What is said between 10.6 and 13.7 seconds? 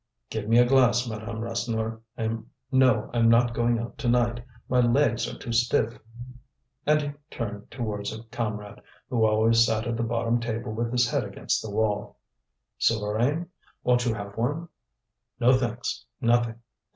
with his head against the wall. "Souvarine,